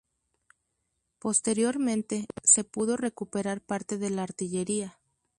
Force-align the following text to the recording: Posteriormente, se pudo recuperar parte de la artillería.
Posteriormente, 1.19 2.25
se 2.43 2.63
pudo 2.63 2.97
recuperar 2.97 3.61
parte 3.61 3.99
de 3.99 4.09
la 4.09 4.23
artillería. 4.23 4.97